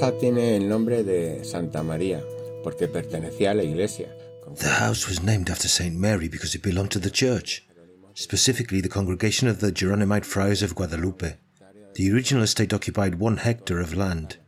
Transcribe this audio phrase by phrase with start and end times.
[0.00, 2.22] casa tiene el nombre de Santa María
[2.64, 4.08] porque pertenecía a la iglesia.
[4.56, 5.94] The house was named after St.
[5.94, 7.66] Mary because it belonged to the church,
[8.14, 11.36] specifically the congregation of the Geronimite Friars of Guadalupe.
[11.96, 14.38] The original estate occupied one hectare of land,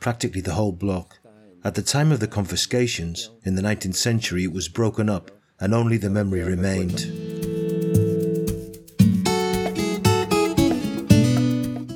[0.00, 1.18] practically the whole block.
[1.62, 5.74] At the time of the confiscations, in the 19th century, it was broken up and
[5.74, 7.00] only the memory remained.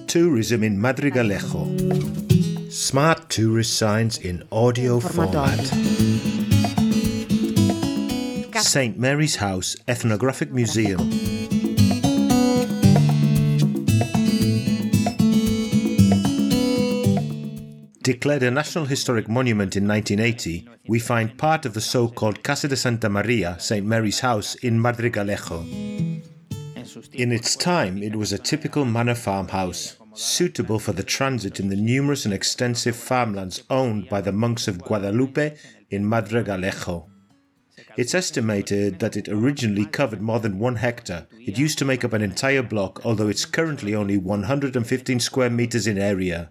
[0.07, 2.27] Tourism in Madrigalejo.
[2.77, 5.59] Smart tourist signs in audio format.
[8.55, 8.99] St.
[8.99, 11.09] Mary's House Ethnographic Museum.
[18.03, 22.69] Declared a National Historic Monument in 1980, we find part of the so called Casa
[22.69, 23.87] de Santa Maria, St.
[23.87, 25.65] Mary's House, in Madrigalejo.
[27.15, 31.77] In its time, it was a typical manor farmhouse, suitable for the transit in the
[31.77, 35.57] numerous and extensive farmlands owned by the monks of Guadalupe
[35.91, 37.07] in Madrigalejo.
[37.97, 41.27] It's estimated that it originally covered more than one hectare.
[41.33, 45.87] It used to make up an entire block, although it's currently only 115 square meters
[45.87, 46.51] in area.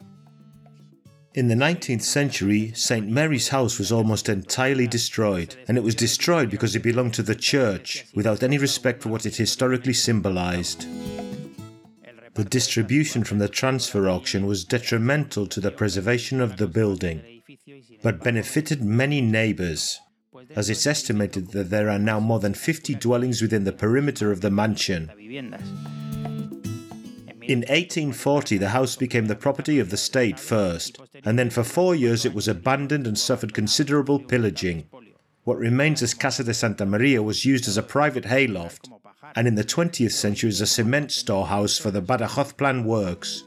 [1.35, 3.09] In the 19th century, St.
[3.09, 7.35] Mary's house was almost entirely destroyed, and it was destroyed because it belonged to the
[7.35, 10.85] church, without any respect for what it historically symbolized.
[12.35, 17.41] The distribution from the transfer auction was detrimental to the preservation of the building,
[18.03, 20.01] but benefited many neighbors,
[20.53, 24.41] as it's estimated that there are now more than 50 dwellings within the perimeter of
[24.41, 25.09] the mansion.
[27.41, 31.95] In 1840, the house became the property of the state first, and then for four
[31.95, 34.89] years it was abandoned and suffered considerable pillaging.
[35.45, 38.89] What remains as Casa de Santa Maria was used as a private hayloft,
[39.35, 43.43] and in the 20th century as a cement storehouse for the Badajoz Plan works.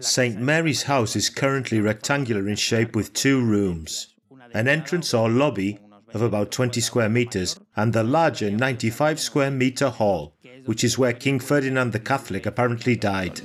[0.00, 0.40] St.
[0.40, 4.08] Mary's house is currently rectangular in shape with two rooms
[4.52, 5.78] an entrance or lobby
[6.12, 11.12] of about 20 square meters, and the larger 95 square meter hall, which is where
[11.12, 13.40] King Ferdinand the Catholic apparently died.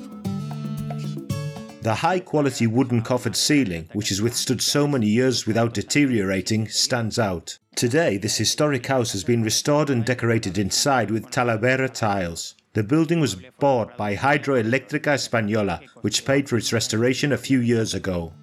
[1.81, 7.17] The high quality wooden coffered ceiling, which has withstood so many years without deteriorating, stands
[7.17, 7.57] out.
[7.75, 12.55] Today, this historic house has been restored and decorated inside with Talavera tiles.
[12.73, 17.93] The building was bought by Hidroelectrica Española, which paid for its restoration a few years
[17.93, 18.33] ago.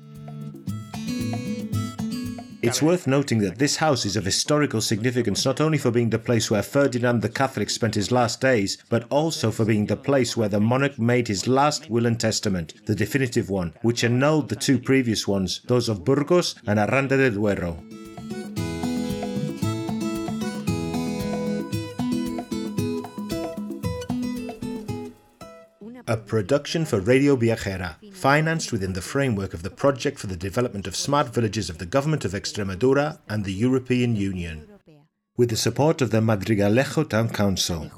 [2.66, 6.18] It's worth noting that this house is of historical significance not only for being the
[6.18, 10.36] place where Ferdinand the Catholic spent his last days, but also for being the place
[10.36, 14.56] where the monarch made his last will and testament, the definitive one, which annulled the
[14.56, 17.85] two previous ones, those of Burgos and Aranda de Duero.
[26.08, 30.86] A production for Radio Viajera, financed within the framework of the Project for the Development
[30.86, 34.68] of Smart Villages of the Government of Extremadura and the European Union,
[35.36, 37.90] with the support of the Madrigalejo Town Council.